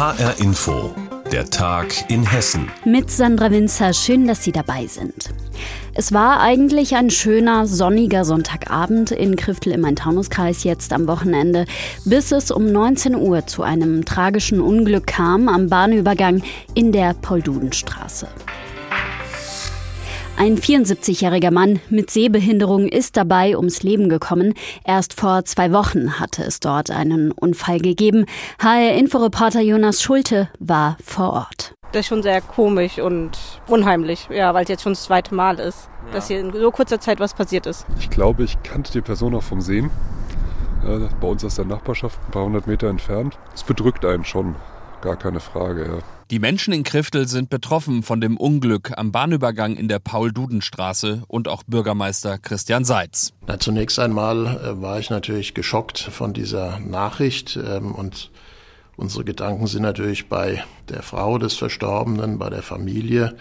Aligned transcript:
HR 0.00 0.40
Info, 0.40 0.94
der 1.30 1.50
Tag 1.50 2.10
in 2.10 2.24
Hessen. 2.24 2.70
Mit 2.86 3.10
Sandra 3.10 3.50
Winzer, 3.50 3.92
schön, 3.92 4.26
dass 4.26 4.42
Sie 4.42 4.50
dabei 4.50 4.86
sind. 4.86 5.28
Es 5.92 6.14
war 6.14 6.40
eigentlich 6.40 6.96
ein 6.96 7.10
schöner, 7.10 7.66
sonniger 7.66 8.24
Sonntagabend 8.24 9.10
in 9.10 9.36
Kriftel 9.36 9.74
im 9.74 9.82
Main-Taunus-Kreis 9.82 10.64
jetzt 10.64 10.94
am 10.94 11.06
Wochenende, 11.06 11.66
bis 12.06 12.32
es 12.32 12.50
um 12.50 12.72
19 12.72 13.14
Uhr 13.14 13.46
zu 13.46 13.62
einem 13.62 14.06
tragischen 14.06 14.62
Unglück 14.62 15.06
kam 15.06 15.50
am 15.50 15.68
Bahnübergang 15.68 16.42
in 16.72 16.92
der 16.92 17.12
Paul-Duden-Straße. 17.12 18.26
Ein 20.40 20.56
74-jähriger 20.56 21.50
Mann 21.50 21.80
mit 21.90 22.10
Sehbehinderung 22.10 22.88
ist 22.88 23.18
dabei 23.18 23.58
ums 23.58 23.82
Leben 23.82 24.08
gekommen. 24.08 24.54
Erst 24.86 25.12
vor 25.12 25.44
zwei 25.44 25.70
Wochen 25.70 26.18
hatte 26.18 26.42
es 26.42 26.60
dort 26.60 26.90
einen 26.90 27.30
Unfall 27.30 27.78
gegeben. 27.78 28.24
HR-Inforeporter 28.58 29.60
Jonas 29.60 30.00
Schulte 30.00 30.48
war 30.58 30.96
vor 31.04 31.34
Ort. 31.34 31.74
Das 31.92 32.00
ist 32.00 32.06
schon 32.06 32.22
sehr 32.22 32.40
komisch 32.40 32.98
und 32.98 33.32
unheimlich, 33.66 34.28
ja, 34.30 34.54
weil 34.54 34.62
es 34.62 34.70
jetzt 34.70 34.82
schon 34.82 34.94
das 34.94 35.02
zweite 35.02 35.34
Mal 35.34 35.58
ist, 35.58 35.90
ja. 36.06 36.12
dass 36.14 36.28
hier 36.28 36.40
in 36.40 36.54
so 36.54 36.70
kurzer 36.70 37.00
Zeit 37.00 37.20
was 37.20 37.34
passiert 37.34 37.66
ist. 37.66 37.84
Ich 37.98 38.08
glaube, 38.08 38.42
ich 38.44 38.62
kannte 38.62 38.92
die 38.92 39.02
Person 39.02 39.34
auch 39.34 39.42
vom 39.42 39.60
Sehen. 39.60 39.90
Bei 41.20 41.28
uns 41.28 41.44
aus 41.44 41.56
der 41.56 41.66
Nachbarschaft, 41.66 42.18
ein 42.26 42.30
paar 42.30 42.46
hundert 42.46 42.66
Meter 42.66 42.88
entfernt. 42.88 43.38
Es 43.54 43.62
bedrückt 43.62 44.06
einen 44.06 44.24
schon, 44.24 44.54
gar 45.00 45.16
keine 45.16 45.40
Frage. 45.40 45.84
Ja. 45.84 45.98
Die 46.30 46.38
Menschen 46.38 46.72
in 46.72 46.84
Kriftel 46.84 47.26
sind 47.26 47.50
betroffen 47.50 48.02
von 48.02 48.20
dem 48.20 48.36
Unglück 48.36 48.92
am 48.96 49.10
Bahnübergang 49.10 49.76
in 49.76 49.88
der 49.88 49.98
Paul-Duden-Straße 49.98 51.24
und 51.26 51.48
auch 51.48 51.64
Bürgermeister 51.64 52.38
Christian 52.38 52.84
Seitz. 52.84 53.32
Na, 53.46 53.58
zunächst 53.58 53.98
einmal 53.98 54.46
äh, 54.46 54.80
war 54.80 55.00
ich 55.00 55.10
natürlich 55.10 55.54
geschockt 55.54 55.98
von 55.98 56.32
dieser 56.32 56.78
Nachricht 56.78 57.56
ähm, 57.56 57.94
und 57.94 58.30
unsere 58.96 59.24
Gedanken 59.24 59.66
sind 59.66 59.82
natürlich 59.82 60.28
bei 60.28 60.62
der 60.88 61.02
Frau 61.02 61.38
des 61.38 61.54
Verstorbenen, 61.54 62.38
bei 62.38 62.50
der 62.50 62.62
Familie. 62.62 63.36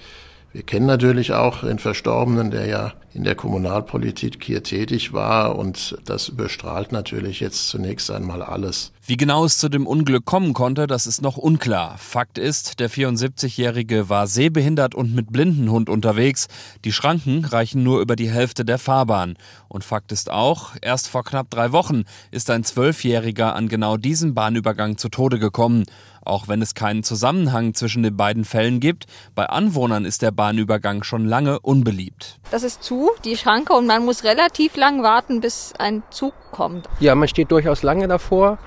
Wir 0.52 0.64
kennen 0.64 0.88
natürlich 0.88 1.34
auch 1.34 1.62
den 1.62 1.78
Verstorbenen, 1.78 2.50
der 2.50 2.66
ja 2.66 2.94
in 3.14 3.24
der 3.24 3.36
Kommunalpolitik 3.36 4.44
hier 4.44 4.64
tätig 4.64 5.14
war 5.14 5.56
und 5.58 5.98
das 6.06 6.30
überstrahlt 6.30 6.92
natürlich 6.92 7.40
jetzt 7.40 7.70
zunächst 7.70 8.10
einmal 8.10 8.42
alles. 8.42 8.92
Wie 9.06 9.18
genau 9.18 9.46
es 9.46 9.58
zu 9.58 9.70
dem 9.70 9.88
Unglück 9.88 10.26
kommen 10.26 10.54
konnte, 10.54 10.86
das 10.86 11.08
ist 11.08 11.22
noch 11.22 11.38
unklar. 11.38 11.98
Fakt 11.98 12.38
ist, 12.38 12.80
der 12.80 12.90
74-Jährige 12.90 14.10
war 14.10 14.28
sehbehindert 14.28 14.94
und 14.94 15.16
mit 15.16 15.32
Blindenhund 15.32 15.90
unterwegs. 15.90 16.48
Die 16.86 16.94
Schranken 16.94 17.46
reichen 17.46 17.82
nur 17.84 18.02
über 18.02 18.16
die 18.16 18.30
Hälfte 18.30 18.66
der 18.66 18.78
Fahrbahn. 18.78 19.36
Und 19.68 19.84
Fakt 19.84 20.12
ist 20.12 20.30
auch, 20.30 20.72
erst 20.82 21.08
vor 21.08 21.24
knapp 21.24 21.50
drei 21.50 21.72
Wochen 21.72 22.04
ist 22.30 22.50
ein 22.52 22.64
Zwölfjähriger 22.64 23.56
an 23.56 23.68
genau 23.68 23.98
diesem 23.98 24.36
Bahnübergang 24.36 24.98
zu 24.98 25.10
Tode 25.10 25.40
gekommen. 25.40 25.86
Auch 26.24 26.48
wenn 26.48 26.62
es 26.62 26.74
keinen 26.76 27.04
Zusammenhang 27.04 27.74
zwischen 27.74 28.04
den 28.04 28.16
beiden 28.16 28.46
Fällen 28.46 28.80
gibt, 28.80 29.06
bei 29.36 29.46
Anwohnern 29.46 30.06
ist 30.06 30.22
der 30.22 30.32
Bahnübergang 30.32 31.04
schon 31.04 31.26
lange 31.26 31.60
unbeliebt. 31.60 32.40
Das 32.52 32.64
ist 32.64 32.84
zu, 32.84 33.12
die 33.26 33.38
Schranke, 33.38 33.74
und 33.74 33.88
man 33.88 34.06
muss 34.06 34.24
relativ 34.24 34.76
lang 34.76 35.04
warten, 35.04 35.42
bis 35.42 35.74
ein 35.78 36.04
Zug 36.10 36.34
kommt. 36.52 36.88
Ja, 37.00 37.16
man 37.16 37.28
steht 37.28 37.52
durchaus 37.52 37.84
lange 37.84 38.08
davor. 38.08 38.58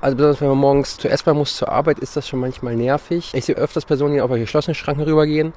Also 0.00 0.16
besonders 0.16 0.40
wenn 0.42 0.48
man 0.48 0.58
morgens 0.58 0.98
zur 0.98 1.10
S-Bahn 1.10 1.36
muss 1.36 1.56
zur 1.56 1.70
Arbeit, 1.70 1.98
ist 1.98 2.14
das 2.16 2.28
schon 2.28 2.40
manchmal 2.40 2.76
nervig. 2.76 3.30
Ich 3.32 3.46
sehe 3.46 3.54
öfters 3.54 3.86
Personen, 3.86 4.14
die 4.14 4.20
auf 4.20 4.30
geschlossene 4.30 4.74
Schranken 4.74 5.04
rübergehen. 5.04 5.54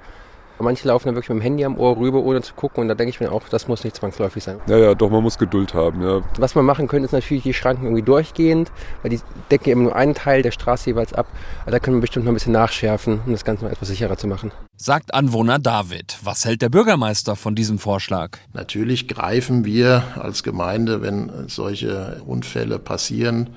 Manche 0.60 0.88
laufen 0.88 1.08
dann 1.08 1.16
wirklich 1.16 1.30
mit 1.30 1.40
dem 1.40 1.42
Handy 1.42 1.66
am 1.66 1.78
Ohr 1.78 1.98
rüber, 1.98 2.20
ohne 2.20 2.42
zu 2.42 2.54
gucken. 2.54 2.82
Und 2.82 2.88
da 2.88 2.96
denke 2.96 3.10
ich 3.10 3.20
mir 3.20 3.32
auch, 3.32 3.48
das 3.50 3.68
muss 3.68 3.84
nicht 3.84 3.96
zwangsläufig 3.96 4.44
sein. 4.44 4.60
Ja, 4.68 4.78
ja, 4.78 4.96
doch, 4.96 5.10
man 5.10 5.24
muss 5.24 5.38
Geduld 5.38 5.74
haben, 5.74 6.02
ja. 6.02 6.22
Was 6.38 6.56
man 6.56 6.66
machen 6.66 6.88
könnte, 6.88 7.06
ist 7.06 7.12
natürlich 7.12 7.44
die 7.44 7.54
Schranken 7.54 7.86
irgendwie 7.86 8.04
durchgehend, 8.04 8.72
weil 9.02 9.12
die 9.12 9.20
decken 9.52 9.70
eben 9.70 9.84
nur 9.84 9.96
einen 9.96 10.16
Teil 10.16 10.42
der 10.42 10.52
Straße 10.52 10.90
jeweils 10.90 11.14
ab. 11.14 11.28
Aber 11.62 11.72
da 11.72 11.80
können 11.80 11.98
wir 11.98 12.02
bestimmt 12.02 12.26
noch 12.26 12.32
ein 12.32 12.36
bisschen 12.36 12.54
nachschärfen, 12.54 13.22
um 13.26 13.32
das 13.32 13.46
Ganze 13.46 13.66
noch 13.66 13.72
etwas 13.72 13.88
sicherer 13.88 14.18
zu 14.18 14.28
machen. 14.28 14.52
Sagt 14.76 15.14
Anwohner 15.14 15.60
David. 15.60 16.18
Was 16.24 16.46
hält 16.46 16.62
der 16.62 16.70
Bürgermeister 16.70 17.36
von 17.36 17.56
diesem 17.56 17.80
Vorschlag? 17.80 18.38
Natürlich 18.54 19.08
greifen 19.08 19.66
wir 19.66 20.04
als 20.16 20.44
Gemeinde, 20.44 21.02
wenn 21.02 21.48
solche 21.48 22.22
Unfälle 22.26 22.80
passieren, 22.80 23.52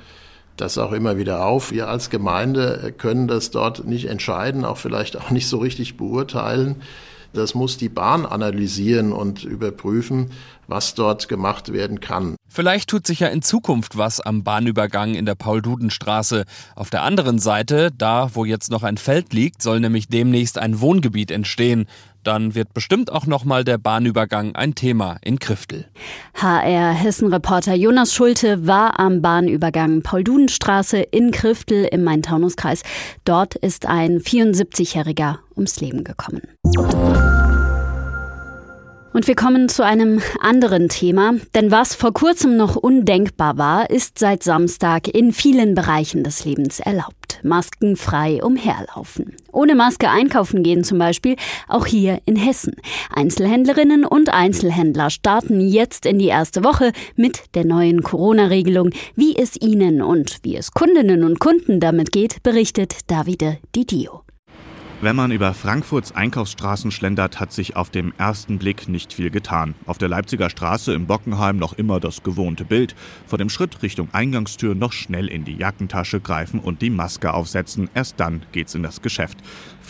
das 0.61 0.79
auch 0.79 0.93
immer 0.93 1.17
wieder 1.17 1.45
auf. 1.45 1.71
Wir 1.71 1.89
als 1.89 2.11
Gemeinde 2.11 2.95
können 2.97 3.29
das 3.29 3.51
dort 3.51 3.87
nicht 3.87 4.07
entscheiden, 4.07 4.65
auch 4.65 4.77
vielleicht 4.77 5.17
auch 5.17 5.31
nicht 5.31 5.49
so 5.49 5.59
richtig 5.59 5.97
beurteilen. 5.97 6.77
Das 7.33 7.55
muss 7.55 7.77
die 7.77 7.89
Bahn 7.89 8.27
analysieren 8.27 9.13
und 9.13 9.45
überprüfen, 9.45 10.31
was 10.67 10.95
dort 10.95 11.29
gemacht 11.29 11.73
werden 11.73 12.01
kann. 12.01 12.35
Vielleicht 12.49 12.91
tut 12.91 13.07
sich 13.07 13.21
ja 13.21 13.29
in 13.29 13.43
Zukunft 13.43 13.97
was 13.97 14.21
am 14.21 14.43
Bahnübergang 14.43 15.15
in 15.15 15.27
der 15.27 15.37
Paul-Duden-Straße. 15.37 16.45
Auf 16.75 16.91
der 16.91 17.03
anderen 17.03 17.39
Seite, 17.39 17.91
da 17.97 18.31
wo 18.35 18.45
jetzt 18.45 18.73
noch 18.73 18.83
ein 18.83 18.97
Feld 18.97 19.33
liegt, 19.33 19.63
soll 19.63 19.79
nämlich 19.79 20.09
demnächst 20.09 20.59
ein 20.59 20.81
Wohngebiet 20.81 21.31
entstehen. 21.31 21.87
Dann 22.25 22.55
wird 22.55 22.75
bestimmt 22.75 23.11
auch 23.13 23.27
nochmal 23.27 23.65
der 23.65 23.79
Bahnübergang 23.79 24.55
ein 24.55 24.75
Thema 24.75 25.17
in 25.23 25.39
Kriftel. 25.39 25.87
HR 26.35 26.93
Hessen-Reporter 26.93 27.75
Jonas 27.75 28.15
Schulte 28.15 28.67
war 28.67 29.01
am 29.01 29.23
Bahnübergang 29.23 30.03
Paul-Duden-Straße 30.03 30.99
in 30.99 31.31
Kriftel 31.31 31.85
im 31.85 32.05
Main-Taunus-Kreis. 32.05 32.83
Dort 33.25 33.55
ist 33.55 33.87
ein 33.87 34.19
74-Jähriger 34.19 35.39
ums 35.57 35.81
Leben 35.81 36.05
gekommen. 36.05 36.43
Und 39.13 39.27
wir 39.27 39.35
kommen 39.35 39.69
zu 39.69 39.85
einem 39.85 40.23
anderen 40.41 40.89
Thema, 40.89 41.35
denn 41.57 41.73
was 41.73 41.97
vor 41.97 42.13
kurzem 42.13 42.57
noch 42.57 42.77
undenkbar 42.77 43.59
war, 43.59 43.91
ist 43.91 44.21
seit 44.21 44.45
Samstag 44.45 45.09
in 45.09 45.33
vielen 45.33 45.75
Bereichen 45.75 46.23
des 46.23 46.45
Lebens 46.45 46.79
erlaubt. 46.79 47.41
Maskenfrei 47.43 48.43
umherlaufen. 48.43 49.35
Ohne 49.51 49.75
Maske 49.75 50.11
einkaufen 50.11 50.63
gehen 50.63 50.85
zum 50.85 50.99
Beispiel, 50.99 51.37
auch 51.69 51.87
hier 51.87 52.21
in 52.25 52.37
Hessen. 52.37 52.77
Einzelhändlerinnen 53.13 54.05
und 54.05 54.33
Einzelhändler 54.33 55.11
starten 55.11 55.61
jetzt 55.61 56.07
in 56.07 56.19
die 56.19 56.29
erste 56.29 56.63
Woche 56.63 56.93
mit 57.17 57.43
der 57.55 57.65
neuen 57.65 58.03
Corona-Regelung. 58.03 58.91
Wie 59.17 59.37
es 59.37 59.61
ihnen 59.61 60.03
und 60.03 60.39
wie 60.43 60.57
es 60.57 60.71
Kundinnen 60.71 61.25
und 61.25 61.41
Kunden 61.41 61.81
damit 61.81 62.13
geht, 62.13 62.43
berichtet 62.45 63.11
Davide 63.11 63.59
Didio. 63.75 64.23
Wenn 65.03 65.17
man 65.17 65.31
über 65.31 65.55
Frankfurts 65.55 66.13
Einkaufsstraßen 66.15 66.91
schlendert, 66.91 67.41
hat 67.41 67.55
sich 67.55 67.75
auf 67.75 67.89
dem 67.89 68.13
ersten 68.19 68.59
Blick 68.59 68.87
nicht 68.87 69.15
viel 69.15 69.31
getan. 69.31 69.75
Auf 69.87 69.97
der 69.97 70.11
Leipziger 70.11 70.51
Straße 70.51 70.93
im 70.93 71.07
Bockenheim 71.07 71.57
noch 71.57 71.73
immer 71.73 72.01
das 72.01 72.23
gewohnte 72.23 72.67
Bild. 72.67 72.95
Vor 73.27 73.39
dem 73.39 73.49
Schritt 73.49 73.83
Richtung 73.83 74.11
Eingangstür 74.13 74.75
noch 74.75 74.93
schnell 74.93 75.29
in 75.29 75.47
die 75.47 75.57
Jackentasche 75.57 76.21
greifen 76.21 76.61
und 76.61 76.83
die 76.83 76.91
Maske 76.91 77.33
aufsetzen. 77.33 77.89
Erst 77.95 78.21
dann 78.21 78.43
geht's 78.53 78.75
in 78.75 78.83
das 78.83 79.01
Geschäft. 79.01 79.39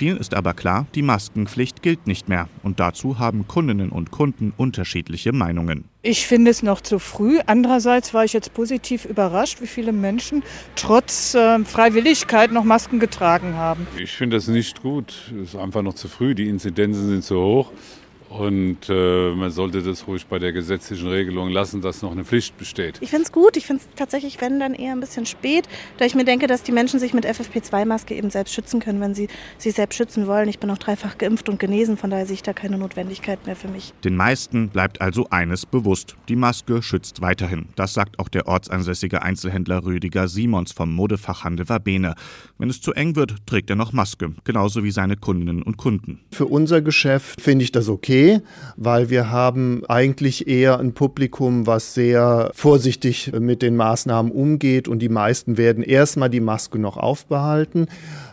Vielen 0.00 0.16
ist 0.16 0.32
aber 0.32 0.54
klar, 0.54 0.86
die 0.94 1.02
Maskenpflicht 1.02 1.82
gilt 1.82 2.06
nicht 2.06 2.26
mehr. 2.30 2.48
Und 2.62 2.80
dazu 2.80 3.18
haben 3.18 3.46
Kundinnen 3.46 3.90
und 3.90 4.10
Kunden 4.10 4.54
unterschiedliche 4.56 5.32
Meinungen. 5.32 5.84
Ich 6.00 6.26
finde 6.26 6.50
es 6.50 6.62
noch 6.62 6.80
zu 6.80 6.98
früh. 6.98 7.38
Andererseits 7.44 8.14
war 8.14 8.24
ich 8.24 8.32
jetzt 8.32 8.54
positiv 8.54 9.04
überrascht, 9.04 9.60
wie 9.60 9.66
viele 9.66 9.92
Menschen 9.92 10.42
trotz 10.74 11.34
äh, 11.34 11.62
Freiwilligkeit 11.66 12.50
noch 12.50 12.64
Masken 12.64 12.98
getragen 12.98 13.56
haben. 13.56 13.86
Ich 13.98 14.12
finde 14.12 14.38
das 14.38 14.48
nicht 14.48 14.80
gut. 14.80 15.12
Es 15.42 15.50
ist 15.50 15.56
einfach 15.56 15.82
noch 15.82 15.92
zu 15.92 16.08
früh. 16.08 16.34
Die 16.34 16.48
Inzidenzen 16.48 17.06
sind 17.06 17.22
zu 17.22 17.38
hoch. 17.38 17.70
Und 18.30 18.88
äh, 18.88 19.34
man 19.34 19.50
sollte 19.50 19.82
das 19.82 20.06
ruhig 20.06 20.26
bei 20.26 20.38
der 20.38 20.52
gesetzlichen 20.52 21.08
Regelung 21.08 21.50
lassen, 21.50 21.80
dass 21.80 22.00
noch 22.00 22.12
eine 22.12 22.24
Pflicht 22.24 22.56
besteht. 22.56 22.98
Ich 23.00 23.10
finde 23.10 23.24
es 23.24 23.32
gut. 23.32 23.56
Ich 23.56 23.66
finde 23.66 23.82
es 23.82 23.88
tatsächlich, 23.96 24.40
wenn 24.40 24.60
dann 24.60 24.72
eher 24.72 24.92
ein 24.92 25.00
bisschen 25.00 25.26
spät, 25.26 25.68
da 25.98 26.04
ich 26.04 26.14
mir 26.14 26.24
denke, 26.24 26.46
dass 26.46 26.62
die 26.62 26.70
Menschen 26.70 27.00
sich 27.00 27.12
mit 27.12 27.26
FFP2-Maske 27.26 28.14
eben 28.14 28.30
selbst 28.30 28.54
schützen 28.54 28.78
können, 28.78 29.00
wenn 29.00 29.14
sie 29.14 29.26
sich 29.58 29.74
selbst 29.74 29.96
schützen 29.96 30.28
wollen. 30.28 30.48
Ich 30.48 30.60
bin 30.60 30.70
auch 30.70 30.78
dreifach 30.78 31.18
geimpft 31.18 31.48
und 31.48 31.58
genesen, 31.58 31.96
von 31.96 32.10
daher 32.10 32.24
sehe 32.24 32.34
ich 32.34 32.44
da 32.44 32.52
keine 32.52 32.78
Notwendigkeit 32.78 33.44
mehr 33.46 33.56
für 33.56 33.66
mich. 33.66 33.92
Den 34.04 34.14
meisten 34.14 34.68
bleibt 34.68 35.00
also 35.00 35.26
eines 35.30 35.66
bewusst. 35.66 36.14
Die 36.28 36.36
Maske 36.36 36.82
schützt 36.82 37.20
weiterhin. 37.20 37.66
Das 37.74 37.94
sagt 37.94 38.20
auch 38.20 38.28
der 38.28 38.46
ortsansässige 38.46 39.22
Einzelhändler 39.22 39.84
Rüdiger 39.84 40.28
Simons 40.28 40.70
vom 40.70 40.94
Modefachhandel 40.94 41.68
Wabene. 41.68 42.14
Wenn 42.58 42.70
es 42.70 42.80
zu 42.80 42.92
eng 42.92 43.16
wird, 43.16 43.34
trägt 43.46 43.70
er 43.70 43.76
noch 43.76 43.92
Maske, 43.92 44.34
genauso 44.44 44.84
wie 44.84 44.92
seine 44.92 45.16
Kundinnen 45.16 45.62
und 45.62 45.78
Kunden. 45.78 46.20
Für 46.30 46.46
unser 46.46 46.80
Geschäft 46.80 47.40
finde 47.40 47.64
ich 47.64 47.72
das 47.72 47.88
okay 47.88 48.19
okay, 48.20 48.40
weil 48.76 49.10
wir 49.10 49.30
haben 49.30 49.82
eigentlich 49.88 50.48
eher 50.48 50.78
ein 50.78 50.92
Publikum, 50.92 51.66
was 51.66 51.94
sehr 51.94 52.50
vorsichtig 52.54 53.32
mit 53.38 53.62
den 53.62 53.76
Maßnahmen 53.76 54.32
umgeht 54.32 54.88
und 54.88 55.00
die 55.00 55.08
meisten 55.08 55.56
werden 55.56 55.82
erstmal 55.82 56.30
die 56.30 56.40
Maske 56.40 56.78
noch 56.78 56.96
aufbehalten. 56.96 57.86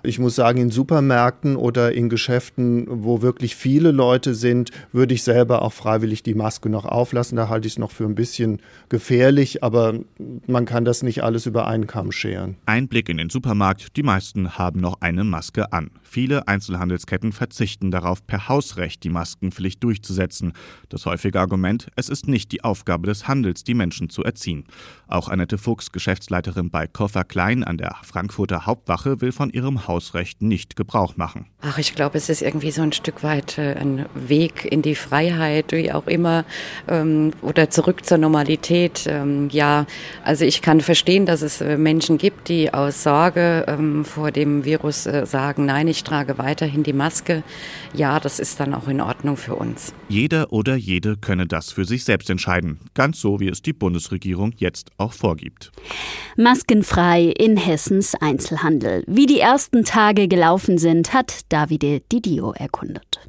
Ich 0.07 0.19
muss 0.19 0.35
sagen, 0.35 0.61
in 0.61 0.69
Supermärkten 0.69 1.57
oder 1.57 1.91
in 1.91 2.07
Geschäften, 2.07 2.85
wo 2.87 3.21
wirklich 3.21 3.57
viele 3.57 3.91
Leute 3.91 4.35
sind, 4.35 4.71
würde 4.93 5.13
ich 5.13 5.21
selber 5.21 5.63
auch 5.63 5.73
freiwillig 5.73 6.23
die 6.23 6.33
Maske 6.33 6.69
noch 6.69 6.85
auflassen. 6.85 7.35
Da 7.35 7.49
halte 7.49 7.67
ich 7.67 7.73
es 7.73 7.77
noch 7.77 7.91
für 7.91 8.05
ein 8.05 8.15
bisschen 8.15 8.61
gefährlich, 8.87 9.65
aber 9.65 9.99
man 10.47 10.63
kann 10.63 10.85
das 10.85 11.03
nicht 11.03 11.25
alles 11.25 11.45
über 11.45 11.67
einen 11.67 11.87
Kamm 11.87 12.13
scheren. 12.13 12.55
Ein 12.65 12.87
Blick 12.87 13.09
in 13.09 13.17
den 13.17 13.29
Supermarkt, 13.29 13.97
die 13.97 14.03
meisten 14.03 14.57
haben 14.57 14.79
noch 14.79 15.01
eine 15.01 15.25
Maske 15.25 15.73
an. 15.73 15.91
Viele 16.03 16.47
Einzelhandelsketten 16.47 17.33
verzichten 17.33 17.91
darauf, 17.91 18.25
per 18.25 18.47
Hausrecht 18.47 19.03
die 19.03 19.09
Maskenpflicht 19.09 19.83
durchzusetzen. 19.83 20.53
Das 20.87 21.05
häufige 21.05 21.41
Argument, 21.41 21.87
es 21.97 22.07
ist 22.07 22.29
nicht 22.29 22.53
die 22.53 22.63
Aufgabe 22.63 23.07
des 23.07 23.27
Handels, 23.27 23.65
die 23.65 23.73
Menschen 23.73 24.09
zu 24.09 24.23
erziehen. 24.23 24.63
Auch 25.09 25.27
Annette 25.27 25.57
Fuchs, 25.57 25.91
Geschäftsleiterin 25.91 26.69
bei 26.69 26.87
Koffer 26.87 27.25
Klein 27.25 27.65
an 27.65 27.77
der 27.77 27.97
Frankfurter 28.03 28.65
Hauptwache, 28.65 29.19
will 29.19 29.33
von 29.33 29.49
ihrem 29.49 29.85
Hausrecht 29.97 30.43
nicht 30.43 30.75
Gebrauch 30.75 31.17
machen. 31.17 31.47
Ach, 31.61 31.79
ich 31.79 31.95
glaube, 31.95 32.19
es 32.19 32.29
ist 32.29 32.43
irgendwie 32.43 32.69
so 32.69 32.83
ein 32.83 32.91
Stück 32.91 33.23
weit 33.23 33.57
äh, 33.57 33.73
ein 33.73 34.05
Weg 34.13 34.63
in 34.63 34.83
die 34.83 34.93
Freiheit, 34.93 35.71
wie 35.71 35.91
auch 35.91 36.05
immer, 36.05 36.45
ähm, 36.87 37.31
oder 37.41 37.71
zurück 37.71 38.05
zur 38.05 38.19
Normalität. 38.19 39.05
Ähm, 39.07 39.49
ja, 39.51 39.87
also 40.23 40.45
ich 40.45 40.61
kann 40.61 40.81
verstehen, 40.81 41.25
dass 41.25 41.41
es 41.41 41.61
äh, 41.61 41.77
Menschen 41.77 42.19
gibt, 42.19 42.47
die 42.49 42.71
aus 42.71 43.01
Sorge 43.01 43.65
ähm, 43.67 44.05
vor 44.05 44.29
dem 44.31 44.65
Virus 44.65 45.07
äh, 45.07 45.25
sagen, 45.25 45.65
nein, 45.65 45.87
ich 45.87 46.03
trage 46.03 46.37
weiterhin 46.37 46.83
die 46.83 46.93
Maske. 46.93 47.41
Ja, 47.95 48.19
das 48.19 48.39
ist 48.39 48.59
dann 48.59 48.75
auch 48.75 48.87
in 48.87 49.01
Ordnung 49.01 49.35
für 49.35 49.55
uns. 49.55 49.95
Jeder 50.09 50.53
oder 50.53 50.75
jede 50.75 51.17
könne 51.17 51.47
das 51.47 51.71
für 51.71 51.85
sich 51.85 52.03
selbst 52.03 52.29
entscheiden, 52.29 52.77
ganz 52.93 53.19
so 53.19 53.39
wie 53.39 53.47
es 53.47 53.63
die 53.63 53.73
Bundesregierung 53.73 54.53
jetzt 54.57 54.91
auch 54.99 55.13
vorgibt. 55.13 55.71
Maskenfrei 56.35 57.23
in 57.23 57.57
Hessens 57.57 58.13
Einzelhandel. 58.13 59.03
Wie 59.07 59.25
die 59.25 59.39
ersten 59.39 59.76
Tage 59.83 60.27
gelaufen 60.27 60.77
sind, 60.77 61.13
hat 61.13 61.51
Davide 61.51 62.01
Didio 62.11 62.53
erkundet. 62.53 63.19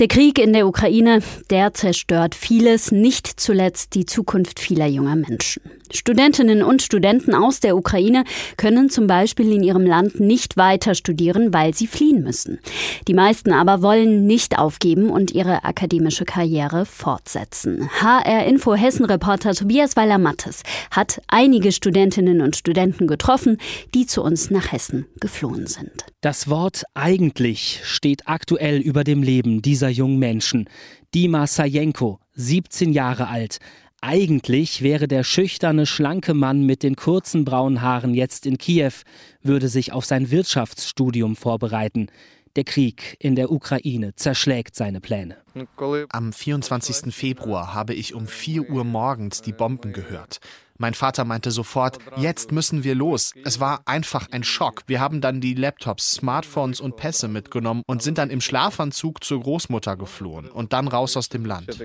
Der 0.00 0.08
Krieg 0.08 0.38
in 0.38 0.54
der 0.54 0.66
Ukraine, 0.66 1.20
der 1.50 1.74
zerstört 1.74 2.34
vieles, 2.34 2.90
nicht 2.90 3.38
zuletzt 3.38 3.94
die 3.94 4.06
Zukunft 4.06 4.58
vieler 4.58 4.86
junger 4.86 5.14
Menschen. 5.14 5.60
Studentinnen 5.92 6.62
und 6.62 6.80
Studenten 6.80 7.34
aus 7.34 7.60
der 7.60 7.76
Ukraine 7.76 8.24
können 8.56 8.88
zum 8.88 9.06
Beispiel 9.06 9.52
in 9.52 9.62
ihrem 9.62 9.84
Land 9.84 10.18
nicht 10.18 10.56
weiter 10.56 10.94
studieren, 10.94 11.52
weil 11.52 11.74
sie 11.74 11.86
fliehen 11.86 12.22
müssen. 12.22 12.60
Die 13.08 13.14
meisten 13.14 13.52
aber 13.52 13.82
wollen 13.82 14.26
nicht 14.26 14.58
aufgeben 14.58 15.10
und 15.10 15.32
ihre 15.32 15.64
akademische 15.64 16.24
Karriere 16.24 16.86
fortsetzen. 16.86 17.90
HR 18.00 18.46
Info 18.46 18.74
Hessen 18.74 19.04
Reporter 19.04 19.52
Tobias 19.52 19.96
Weiler-Mattes 19.96 20.62
hat 20.90 21.20
einige 21.28 21.72
Studentinnen 21.72 22.40
und 22.40 22.56
Studenten 22.56 23.06
getroffen, 23.06 23.58
die 23.94 24.06
zu 24.06 24.22
uns 24.22 24.50
nach 24.50 24.72
Hessen 24.72 25.04
geflohen 25.20 25.66
sind. 25.66 26.06
Das 26.22 26.48
Wort 26.48 26.84
eigentlich 26.94 27.80
steht 27.82 28.28
aktuell 28.28 28.78
über 28.78 29.04
dem 29.04 29.22
Leben 29.22 29.62
dieser 29.62 29.89
jungen 29.90 30.18
Menschen. 30.18 30.68
Dima 31.14 31.46
Sajenko, 31.46 32.20
17 32.34 32.92
Jahre 32.92 33.28
alt. 33.28 33.58
Eigentlich 34.00 34.80
wäre 34.80 35.08
der 35.08 35.24
schüchterne, 35.24 35.84
schlanke 35.84 36.32
Mann 36.32 36.64
mit 36.64 36.82
den 36.82 36.96
kurzen 36.96 37.44
braunen 37.44 37.82
Haaren 37.82 38.14
jetzt 38.14 38.46
in 38.46 38.56
Kiew, 38.56 38.92
würde 39.42 39.68
sich 39.68 39.92
auf 39.92 40.06
sein 40.06 40.30
Wirtschaftsstudium 40.30 41.36
vorbereiten. 41.36 42.08
Der 42.56 42.64
Krieg 42.64 43.16
in 43.20 43.36
der 43.36 43.52
Ukraine 43.52 44.14
zerschlägt 44.14 44.74
seine 44.74 45.00
Pläne. 45.00 45.36
Am 46.08 46.32
24. 46.32 47.14
Februar 47.14 47.74
habe 47.74 47.94
ich 47.94 48.14
um 48.14 48.26
4 48.26 48.70
Uhr 48.70 48.84
morgens 48.84 49.42
die 49.42 49.52
Bomben 49.52 49.92
gehört. 49.92 50.40
Mein 50.80 50.94
Vater 50.94 51.26
meinte 51.26 51.50
sofort, 51.50 51.98
jetzt 52.16 52.52
müssen 52.52 52.84
wir 52.84 52.94
los. 52.94 53.34
Es 53.44 53.60
war 53.60 53.82
einfach 53.84 54.28
ein 54.30 54.42
Schock. 54.42 54.84
Wir 54.86 54.98
haben 54.98 55.20
dann 55.20 55.42
die 55.42 55.52
Laptops, 55.52 56.12
Smartphones 56.12 56.80
und 56.80 56.96
Pässe 56.96 57.28
mitgenommen 57.28 57.82
und 57.86 58.00
sind 58.00 58.16
dann 58.16 58.30
im 58.30 58.40
Schlafanzug 58.40 59.22
zur 59.22 59.42
Großmutter 59.42 59.98
geflohen 59.98 60.48
und 60.48 60.72
dann 60.72 60.88
raus 60.88 61.18
aus 61.18 61.28
dem 61.28 61.44
Land. 61.44 61.78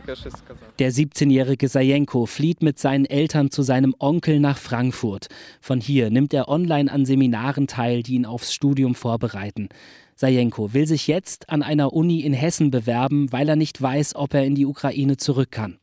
Der 0.80 0.94
17-jährige 0.94 1.68
Sajenko 1.68 2.26
flieht 2.26 2.64
mit 2.64 2.80
seinen 2.80 3.04
Eltern 3.04 3.52
zu 3.52 3.64
seinem 3.64 3.94
Onkel 4.00 4.40
nach 4.40 4.58
Frankfurt. 4.58 5.28
Von 5.60 5.82
hier 5.82 6.10
nimmt 6.10 6.34
er 6.34 6.48
online 6.48 6.90
an 6.90 7.06
Seminaren 7.06 7.68
teil, 7.68 8.02
die 8.02 8.16
ihn 8.16 8.26
aufs 8.26 8.54
Studium 8.54 8.96
vorbereiten. 8.96 9.68
Sajenko 10.16 10.74
will 10.74 10.88
sich 10.88 11.08
jetzt 11.08 11.50
an 11.50 11.64
einer 11.64 11.92
Uni 11.92 12.22
in 12.22 12.32
Hessen 12.32 12.72
bewerben, 12.72 13.34
weil 13.34 13.50
er 13.50 13.58
nicht 13.58 13.82
weiß, 13.82 14.16
ob 14.16 14.34
er 14.34 14.46
in 14.46 14.56
die 14.56 14.66
Ukraine 14.66 15.18
zurück 15.18 15.52
kann. 15.52 15.80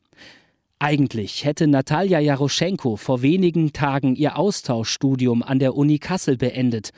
Eigentlich 0.83 1.45
hätte 1.45 1.65
Natalia 1.65 2.19
Jaroschenko 2.19 2.97
vor 2.97 3.21
wenigen 3.21 3.71
Tagen 3.71 4.17
ihr 4.17 4.37
Austauschstudium 4.37 5.41
an 5.41 5.57
der 5.57 5.77
Uni 5.77 5.97
Kassel 5.97 6.35
beendet. 6.35 6.91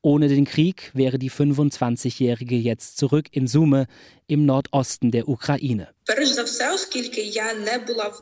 Ohne 0.00 0.28
den 0.28 0.44
Krieg 0.44 0.92
wäre 0.94 1.18
die 1.18 1.30
25-Jährige 1.30 2.54
jetzt 2.54 2.98
zurück 2.98 3.26
in 3.32 3.48
Sume 3.48 3.86
im 4.28 4.46
Nordosten 4.46 5.10
der 5.10 5.28
Ukraine. 5.28 5.88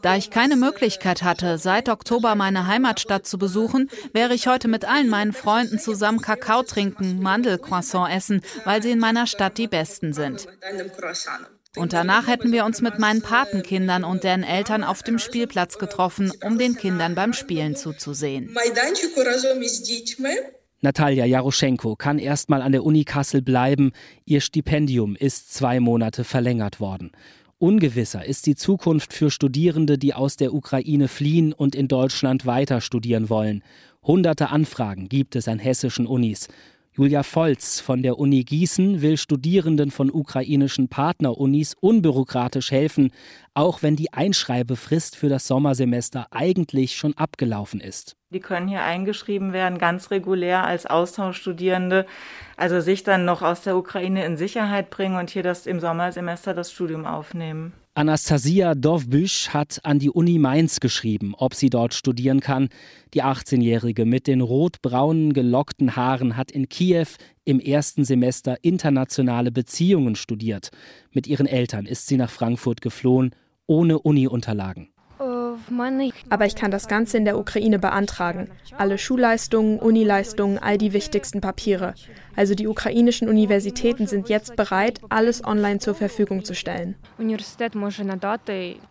Da 0.02 0.16
ich 0.16 0.30
keine 0.30 0.56
Möglichkeit 0.56 1.22
hatte, 1.22 1.58
seit 1.58 1.88
Oktober 1.90 2.34
meine 2.34 2.66
Heimatstadt 2.66 3.26
zu 3.26 3.36
besuchen, 3.36 3.90
wäre 4.14 4.32
ich 4.32 4.46
heute 4.46 4.68
mit 4.68 4.86
allen 4.86 5.10
meinen 5.10 5.34
Freunden 5.34 5.78
zusammen 5.78 6.22
Kakao 6.22 6.62
trinken, 6.62 7.20
Mandelcroissant 7.20 8.10
essen, 8.10 8.40
weil 8.64 8.82
sie 8.82 8.92
in 8.92 8.98
meiner 8.98 9.26
Stadt 9.26 9.58
die 9.58 9.68
besten 9.68 10.14
sind. 10.14 10.46
Und 11.76 11.92
danach 11.92 12.26
hätten 12.26 12.52
wir 12.52 12.64
uns 12.64 12.80
mit 12.80 12.98
meinen 12.98 13.20
Patenkindern 13.20 14.02
und 14.04 14.24
deren 14.24 14.44
Eltern 14.44 14.82
auf 14.82 15.02
dem 15.02 15.18
Spielplatz 15.18 15.76
getroffen, 15.76 16.32
um 16.42 16.56
den 16.58 16.76
Kindern 16.76 17.14
beim 17.14 17.34
Spielen 17.34 17.76
zuzusehen. 17.76 18.56
Natalia 20.86 21.24
Jaroschenko 21.24 21.96
kann 21.96 22.20
erstmal 22.20 22.62
an 22.62 22.70
der 22.70 22.84
Uni 22.84 23.02
Kassel 23.02 23.42
bleiben. 23.42 23.90
Ihr 24.24 24.40
Stipendium 24.40 25.16
ist 25.16 25.52
zwei 25.52 25.80
Monate 25.80 26.22
verlängert 26.22 26.78
worden. 26.78 27.10
Ungewisser 27.58 28.24
ist 28.24 28.46
die 28.46 28.54
Zukunft 28.54 29.12
für 29.12 29.32
Studierende, 29.32 29.98
die 29.98 30.14
aus 30.14 30.36
der 30.36 30.54
Ukraine 30.54 31.08
fliehen 31.08 31.52
und 31.52 31.74
in 31.74 31.88
Deutschland 31.88 32.46
weiter 32.46 32.80
studieren 32.80 33.28
wollen. 33.28 33.64
Hunderte 34.04 34.50
Anfragen 34.50 35.08
gibt 35.08 35.34
es 35.34 35.48
an 35.48 35.58
hessischen 35.58 36.06
Unis. 36.06 36.46
Julia 36.98 37.22
Volz 37.22 37.78
von 37.78 38.02
der 38.02 38.18
Uni 38.18 38.42
Gießen 38.42 39.02
will 39.02 39.18
Studierenden 39.18 39.90
von 39.90 40.10
ukrainischen 40.10 40.88
Partnerunis 40.88 41.74
unbürokratisch 41.78 42.70
helfen, 42.70 43.10
auch 43.52 43.82
wenn 43.82 43.96
die 43.96 44.14
Einschreibefrist 44.14 45.14
für 45.14 45.28
das 45.28 45.46
Sommersemester 45.46 46.28
eigentlich 46.30 46.96
schon 46.96 47.12
abgelaufen 47.18 47.80
ist. 47.80 48.16
Die 48.30 48.40
können 48.40 48.66
hier 48.66 48.82
eingeschrieben 48.82 49.52
werden, 49.52 49.76
ganz 49.76 50.10
regulär 50.10 50.64
als 50.64 50.86
Austauschstudierende, 50.86 52.06
also 52.56 52.80
sich 52.80 53.04
dann 53.04 53.26
noch 53.26 53.42
aus 53.42 53.60
der 53.60 53.76
Ukraine 53.76 54.24
in 54.24 54.38
Sicherheit 54.38 54.88
bringen 54.88 55.16
und 55.16 55.28
hier 55.28 55.42
das 55.42 55.66
im 55.66 55.80
Sommersemester 55.80 56.54
das 56.54 56.72
Studium 56.72 57.04
aufnehmen. 57.04 57.74
Anastasia 57.96 58.74
Dovbüsch 58.74 59.54
hat 59.54 59.80
an 59.82 59.98
die 59.98 60.10
Uni 60.10 60.36
Mainz 60.38 60.80
geschrieben, 60.80 61.34
ob 61.34 61.54
sie 61.54 61.70
dort 61.70 61.94
studieren 61.94 62.40
kann. 62.40 62.68
Die 63.14 63.22
18-Jährige 63.22 64.04
mit 64.04 64.26
den 64.26 64.42
rot-braunen 64.42 65.32
gelockten 65.32 65.96
Haaren 65.96 66.36
hat 66.36 66.50
in 66.50 66.68
Kiew 66.68 67.06
im 67.46 67.58
ersten 67.58 68.04
Semester 68.04 68.58
internationale 68.60 69.50
Beziehungen 69.50 70.14
studiert. 70.14 70.68
Mit 71.12 71.26
ihren 71.26 71.46
Eltern 71.46 71.86
ist 71.86 72.06
sie 72.06 72.18
nach 72.18 72.28
Frankfurt 72.28 72.82
geflohen, 72.82 73.34
ohne 73.66 73.98
Uni-Unterlagen. 73.98 74.90
Aber 76.28 76.46
ich 76.46 76.54
kann 76.54 76.70
das 76.70 76.88
Ganze 76.88 77.16
in 77.16 77.24
der 77.24 77.38
Ukraine 77.38 77.78
beantragen. 77.78 78.48
Alle 78.76 78.98
Schulleistungen, 78.98 79.78
Unileistungen, 79.78 80.58
all 80.58 80.78
die 80.78 80.92
wichtigsten 80.92 81.40
Papiere. 81.40 81.94
Also 82.36 82.54
die 82.54 82.66
ukrainischen 82.66 83.28
Universitäten 83.28 84.06
sind 84.06 84.28
jetzt 84.28 84.56
bereit, 84.56 85.00
alles 85.08 85.42
online 85.42 85.78
zur 85.78 85.94
Verfügung 85.94 86.44
zu 86.44 86.54
stellen. 86.54 86.94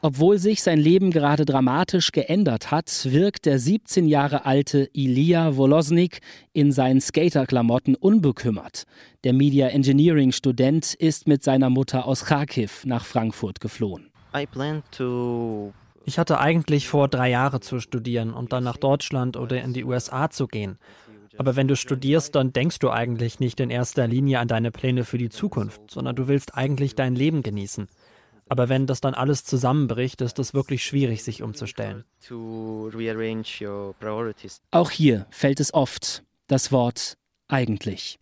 Obwohl 0.01 0.37
sich 0.39 0.63
sein 0.63 0.79
Leben 0.79 1.11
gerade 1.11 1.45
dramatisch 1.45 2.11
geändert 2.11 2.71
hat, 2.71 3.07
wirkt 3.11 3.45
der 3.45 3.59
17 3.59 4.07
Jahre 4.07 4.45
alte 4.45 4.89
Ilya 4.93 5.55
Wolosnik 5.57 6.21
in 6.53 6.71
seinen 6.71 7.01
Skaterklamotten 7.01 7.95
unbekümmert. 7.95 8.85
Der 9.23 9.33
Media 9.33 9.67
Engineering 9.67 10.31
Student 10.31 10.95
ist 10.95 11.27
mit 11.27 11.43
seiner 11.43 11.69
Mutter 11.69 12.07
aus 12.07 12.25
Kharkiv 12.25 12.85
nach 12.85 13.05
Frankfurt 13.05 13.59
geflohen. 13.59 14.09
I 14.35 14.45
plan 14.45 14.83
to 14.91 15.71
ich 16.05 16.19
hatte 16.19 16.39
eigentlich 16.39 16.87
vor, 16.87 17.07
drei 17.07 17.29
Jahre 17.31 17.59
zu 17.59 17.79
studieren 17.79 18.33
und 18.33 18.53
dann 18.53 18.63
nach 18.63 18.77
Deutschland 18.77 19.37
oder 19.37 19.61
in 19.61 19.73
die 19.73 19.83
USA 19.83 20.29
zu 20.29 20.47
gehen. 20.47 20.77
Aber 21.37 21.55
wenn 21.55 21.67
du 21.67 21.75
studierst, 21.75 22.35
dann 22.35 22.53
denkst 22.53 22.79
du 22.79 22.91
eigentlich 22.91 23.39
nicht 23.39 23.59
in 23.59 23.69
erster 23.69 24.07
Linie 24.07 24.39
an 24.39 24.47
deine 24.47 24.71
Pläne 24.71 25.03
für 25.03 25.17
die 25.17 25.29
Zukunft, 25.29 25.81
sondern 25.89 26.15
du 26.15 26.27
willst 26.27 26.55
eigentlich 26.55 26.95
dein 26.95 27.15
Leben 27.15 27.43
genießen. 27.43 27.87
Aber 28.47 28.69
wenn 28.69 28.85
das 28.85 29.01
dann 29.01 29.15
alles 29.15 29.43
zusammenbricht, 29.43 30.21
ist 30.21 30.37
es 30.37 30.53
wirklich 30.53 30.85
schwierig, 30.85 31.23
sich 31.23 31.41
umzustellen. 31.41 32.03
Auch 34.71 34.91
hier 34.91 35.25
fällt 35.31 35.59
es 35.59 35.73
oft 35.73 36.23
das 36.47 36.71
Wort 36.71 37.17
eigentlich? 37.47 38.17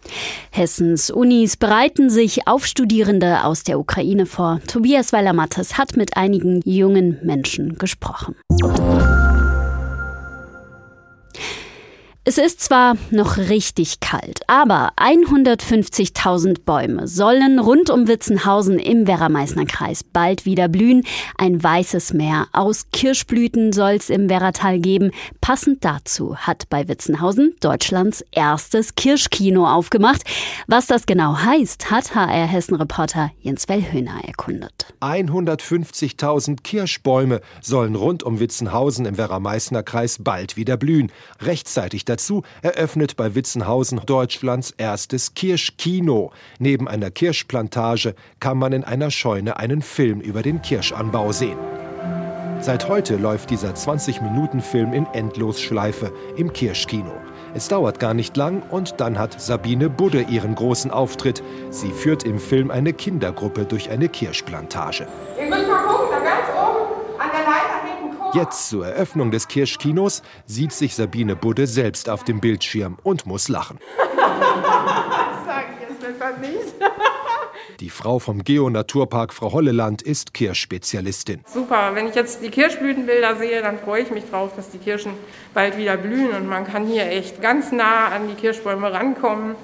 Hessens 0.51 1.09
Unis 1.09 1.57
bereiten 1.57 2.09
sich 2.09 2.47
auf 2.47 2.65
Studierende 2.65 3.43
aus 3.43 3.63
der 3.63 3.79
Ukraine 3.79 4.25
vor. 4.25 4.59
Tobias 4.67 5.13
Weiler-Mattes 5.13 5.77
hat 5.77 5.95
mit 5.95 6.17
einigen 6.17 6.61
jungen 6.65 7.19
Menschen 7.23 7.77
gesprochen. 7.77 8.35
Es 12.25 12.37
ist 12.37 12.61
zwar 12.61 12.95
noch 13.11 13.35
richtig 13.35 13.99
kalt, 13.99 14.43
aber 14.47 14.93
150.000 14.95 16.63
Bäume 16.63 17.05
sollen 17.05 17.59
rund 17.59 17.89
um 17.89 18.07
Witzenhausen 18.07 18.79
im 18.79 19.07
Werra-Meißner 19.07 19.65
Kreis 19.65 20.05
bald 20.05 20.45
wieder 20.45 20.69
blühen. 20.69 21.03
Ein 21.37 21.61
weißes 21.61 22.13
Meer 22.13 22.47
aus 22.53 22.85
Kirschblüten 22.93 23.73
soll 23.73 23.95
es 23.95 24.09
im 24.09 24.29
Werratal 24.29 24.79
geben. 24.79 25.11
Passend 25.41 25.83
dazu 25.83 26.37
hat 26.37 26.69
bei 26.69 26.87
Witzenhausen 26.87 27.57
Deutschlands 27.59 28.23
erstes 28.31 28.95
Kirschkino 28.95 29.67
aufgemacht. 29.67 30.21
Was 30.67 30.87
das 30.87 31.05
genau 31.05 31.35
heißt, 31.35 31.91
hat 31.91 32.15
HR 32.15 32.47
Hessen-Reporter 32.47 33.31
Jens 33.41 33.67
Wellhöhner 33.67 34.23
erkundet. 34.25 34.93
150.000 35.01 36.63
Kirschbäume 36.63 37.41
sollen 37.59 37.95
rund 37.95 38.23
um 38.23 38.39
Witzenhausen 38.39 39.05
im 39.05 39.17
Werra-Meißner 39.17 39.83
Kreis 39.83 40.19
bald 40.21 40.55
wieder 40.55 40.77
blühen. 40.77 41.11
Rechtzeitig 41.41 42.05
Dazu 42.13 42.43
eröffnet 42.61 43.15
bei 43.15 43.33
Witzenhausen 43.33 43.99
Deutschlands 44.05 44.69
erstes 44.77 45.33
Kirschkino. 45.33 46.31
Neben 46.59 46.87
einer 46.87 47.09
Kirschplantage 47.09 48.13
kann 48.39 48.59
man 48.59 48.71
in 48.71 48.83
einer 48.83 49.09
Scheune 49.09 49.57
einen 49.57 49.81
Film 49.81 50.21
über 50.21 50.43
den 50.43 50.61
Kirschanbau 50.61 51.31
sehen. 51.31 51.57
Seit 52.59 52.87
heute 52.87 53.15
läuft 53.15 53.49
dieser 53.49 53.71
20-Minuten-Film 53.71 54.93
in 54.93 55.07
Endlosschleife 55.07 56.13
im 56.35 56.53
Kirschkino. 56.53 57.13
Es 57.55 57.67
dauert 57.67 57.99
gar 57.99 58.13
nicht 58.13 58.37
lang 58.37 58.61
und 58.69 59.01
dann 59.01 59.17
hat 59.17 59.41
Sabine 59.41 59.89
Budde 59.89 60.21
ihren 60.21 60.53
großen 60.53 60.91
Auftritt. 60.91 61.41
Sie 61.71 61.89
führt 61.89 62.25
im 62.25 62.37
Film 62.37 62.69
eine 62.69 62.93
Kindergruppe 62.93 63.65
durch 63.65 63.89
eine 63.89 64.07
Kirschplantage. 64.07 65.07
Müsst 65.39 65.67
mal 65.67 65.83
gucken, 65.83 66.09
da 66.11 66.19
ganz 66.19 66.47
oben 66.51 67.19
an 67.19 67.29
der 67.33 67.41
Leiter 67.41 67.83
Jetzt 68.33 68.69
zur 68.69 68.87
Eröffnung 68.87 69.29
des 69.29 69.47
Kirschkinos 69.47 70.23
sieht 70.47 70.71
sich 70.71 70.95
Sabine 70.95 71.35
Budde 71.35 71.67
selbst 71.67 72.09
auf 72.09 72.23
dem 72.23 72.39
Bildschirm 72.39 72.97
und 73.03 73.27
muss 73.27 73.47
lachen. 73.47 73.77
das 73.97 75.45
sage 75.45 75.67
ich 75.75 75.89
jetzt 75.89 75.99
besser 75.99 76.37
nicht. 76.39 76.73
Die 77.79 77.91
Frau 77.91 78.17
vom 78.17 78.43
Geo-Naturpark 78.43 79.33
Frau 79.33 79.51
Holleland 79.51 80.01
ist 80.01 80.33
Kirschspezialistin. 80.33 81.41
Super, 81.45 81.91
wenn 81.93 82.07
ich 82.07 82.15
jetzt 82.15 82.41
die 82.41 82.49
Kirschblütenbilder 82.49 83.35
sehe, 83.35 83.61
dann 83.61 83.77
freue 83.77 84.01
ich 84.01 84.09
mich 84.09 84.27
drauf, 84.27 84.55
dass 84.55 84.71
die 84.71 84.79
Kirschen 84.79 85.13
bald 85.53 85.77
wieder 85.77 85.97
blühen 85.97 86.31
und 86.33 86.47
man 86.47 86.65
kann 86.65 86.87
hier 86.87 87.05
echt 87.05 87.39
ganz 87.39 87.71
nah 87.71 88.07
an 88.07 88.27
die 88.27 88.35
Kirschbäume 88.35 88.91
rankommen 88.91 89.55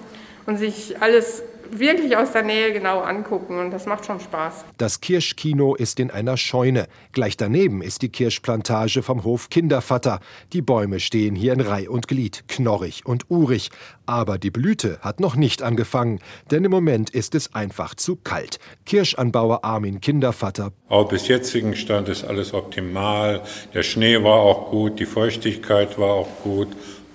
und 0.45 0.57
sich 0.57 1.01
alles 1.01 1.41
wirklich 1.71 2.15
aus 2.17 2.31
der 2.31 2.43
Nähe 2.43 2.73
genau 2.73 2.99
angucken 2.99 3.59
und 3.59 3.71
das 3.71 3.85
macht 3.85 4.05
schon 4.05 4.19
Spaß. 4.19 4.65
Das 4.77 5.01
Kirschkino 5.01 5.75
ist 5.75 5.99
in 5.99 6.11
einer 6.11 6.37
Scheune. 6.37 6.87
Gleich 7.11 7.37
daneben 7.37 7.81
ist 7.81 8.01
die 8.01 8.09
Kirschplantage 8.09 9.01
vom 9.03 9.23
Hof 9.23 9.49
Kindervater. 9.49 10.19
Die 10.53 10.61
Bäume 10.61 10.99
stehen 10.99 11.35
hier 11.35 11.53
in 11.53 11.61
Reih 11.61 11.89
und 11.89 12.07
Glied, 12.07 12.43
knorrig 12.47 13.05
und 13.05 13.29
urig. 13.29 13.69
Aber 14.05 14.37
die 14.37 14.51
Blüte 14.51 14.99
hat 15.01 15.19
noch 15.19 15.35
nicht 15.35 15.61
angefangen, 15.61 16.19
denn 16.49 16.65
im 16.65 16.71
Moment 16.71 17.09
ist 17.11 17.35
es 17.35 17.53
einfach 17.53 17.95
zu 17.95 18.15
kalt. 18.15 18.59
Kirschanbauer 18.85 19.63
Armin 19.63 20.01
Kindervater. 20.01 20.71
Auch 20.87 21.07
bis 21.07 21.27
jetzigen 21.27 21.75
Stand 21.75 22.09
ist 22.09 22.23
alles 22.23 22.53
optimal. 22.53 23.41
Der 23.73 23.83
Schnee 23.83 24.23
war 24.23 24.39
auch 24.39 24.71
gut, 24.71 24.99
die 24.99 25.05
Feuchtigkeit 25.05 25.97
war 25.99 26.13
auch 26.13 26.29
gut. 26.43 26.69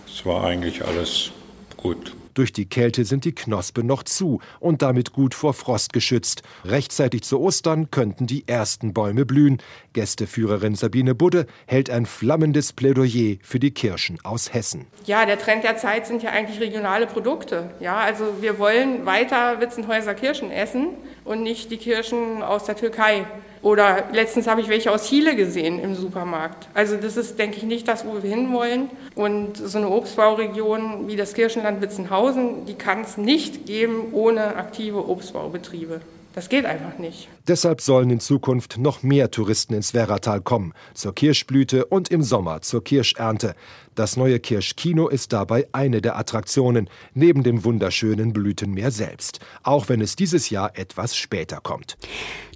Es 0.07 0.25
war 0.25 0.45
eigentlich 0.45 0.85
alles 0.85 1.33
gut. 1.77 2.15
Durch 2.35 2.53
die 2.53 2.69
Kälte 2.69 3.05
sind 3.05 3.25
die 3.25 3.35
Knospe 3.35 3.85
noch 3.85 4.03
zu 4.03 4.41
und 4.61 4.83
damit 4.83 5.13
gut 5.13 5.35
vor 5.35 5.55
Frost 5.55 5.93
geschützt. 5.93 6.43
Rechtzeitig 6.65 7.23
zu 7.23 7.41
Ostern 7.41 7.91
könnten 7.91 8.27
die 8.27 8.47
ersten 8.49 8.93
Bäume 8.93 9.25
blühen. 9.25 9.59
Gästeführerin 9.93 10.75
Sabine 10.75 11.15
Budde 11.15 11.47
hält 11.67 11.91
ein 11.91 12.07
flammendes 12.07 12.73
Plädoyer 12.73 13.37
für 13.43 13.61
die 13.61 13.71
Kirschen 13.71 14.19
aus 14.25 14.53
Hessen. 14.53 14.87
Ja, 15.07 15.25
der 15.27 15.39
Trend 15.39 15.63
der 15.63 15.77
Zeit 15.77 16.07
sind 16.07 16.23
ja 16.23 16.31
eigentlich 16.31 16.61
regionale 16.61 17.07
Produkte. 17.07 17.71
Ja, 17.79 17.99
also 17.99 18.25
wir 18.41 18.59
wollen 18.59 19.07
weiter 19.07 19.61
Witzenhäuser 19.61 20.15
Kirschen 20.15 20.51
essen 20.51 20.89
und 21.25 21.43
nicht 21.43 21.71
die 21.71 21.79
Kirschen 21.79 22.43
aus 22.43 22.65
der 22.65 22.77
Türkei. 22.77 23.27
Oder 23.65 24.05
letztens 24.13 24.47
habe 24.47 24.61
ich 24.61 24.69
welche 24.69 24.93
aus 24.93 25.09
Chile 25.09 25.35
gesehen 25.35 25.81
im 25.81 25.95
Supermarkt. 25.95 26.69
Also 26.75 26.97
das 26.97 27.17
ist, 27.17 27.39
denke 27.39 27.57
ich, 27.57 27.63
nicht 27.63 27.89
das, 27.89 28.05
wo 28.05 28.23
wir 28.23 28.29
hinwollen. 28.29 28.91
Und 29.15 29.57
so 29.57 29.79
eine 29.79 29.89
Obstbauregion 29.89 31.09
wie 31.09 31.17
das 31.17 31.33
Kirchenland 31.33 31.81
Witzenhausen, 31.81 32.67
die 32.67 32.75
kann 32.75 33.01
es 33.01 33.17
nicht 33.17 33.65
geben 33.65 34.13
ohne 34.13 34.57
aktive 34.57 35.09
Obstbaubetriebe. 35.09 36.03
Das 36.35 36.49
geht 36.51 36.67
einfach 36.67 36.99
nicht. 36.99 37.29
Deshalb 37.47 37.81
sollen 37.81 38.11
in 38.11 38.21
Zukunft 38.21 38.77
noch 38.77 39.03
mehr 39.03 39.31
Touristen 39.31 39.73
ins 39.73 39.95
Werratal 39.95 40.41
kommen, 40.41 40.75
zur 40.93 41.15
Kirschblüte 41.15 41.87
und 41.87 42.11
im 42.11 42.23
Sommer 42.23 42.61
zur 42.61 42.83
Kirschernte. 42.83 43.55
Das 43.95 44.17
neue 44.17 44.41
Kirschkino 44.41 45.09
ist 45.09 45.33
dabei 45.33 45.69
eine 45.73 46.01
der 46.01 46.19
Attraktionen, 46.19 46.91
neben 47.15 47.43
dem 47.43 47.65
wunderschönen 47.65 48.33
Blütenmeer 48.33 48.91
selbst, 48.91 49.41
auch 49.63 49.89
wenn 49.89 50.01
es 50.01 50.17
dieses 50.17 50.51
Jahr 50.51 50.77
etwas 50.77 51.17
später 51.17 51.61
kommt. 51.63 51.97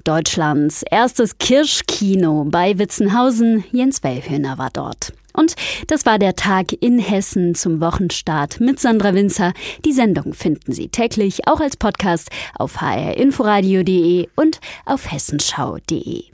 Deutschlands 0.04 0.83
erstes 0.83 1.38
Kirschkino 1.38 2.45
bei 2.45 2.78
Witzenhausen. 2.78 3.64
Jens 3.73 4.02
Wellhöhner 4.02 4.59
war 4.59 4.71
dort. 4.73 5.12
Und 5.33 5.54
das 5.87 6.07
war 6.07 6.18
der 6.18 6.35
Tag 6.35 6.73
in 6.73 6.99
Hessen 6.99 7.54
zum 7.54 7.80
Wochenstart 7.80 8.59
mit 8.59 8.80
Sandra 8.80 9.14
Winzer. 9.14 9.52
Die 9.85 9.92
Sendung 9.92 10.35
finden 10.35 10.73
Sie 10.73 10.88
täglich 10.88 11.47
auch 11.47 11.61
als 11.61 11.76
Podcast 11.76 12.30
auf 12.54 12.80
hrinforadio.de 12.80 14.28
und 14.35 14.61
auf 14.85 15.12
hessenschau.de. 15.12 16.25